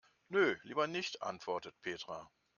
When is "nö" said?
0.29-0.55